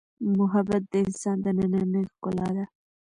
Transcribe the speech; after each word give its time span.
محبت 0.37 0.83
د 0.91 0.93
انسان 1.03 1.37
دنننۍ 1.43 2.03
ښکلا 2.11 2.47
ده. 2.55 2.65